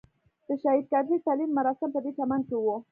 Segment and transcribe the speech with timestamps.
[0.47, 2.75] د شهید کرزي تلین مراسم په دې چمن کې وو.